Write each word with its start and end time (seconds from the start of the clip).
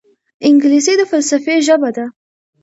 انګلیسي 0.47 0.93
د 0.97 1.01
فلسفې 1.11 1.55
ژبه 1.67 1.89
ده 1.95 2.05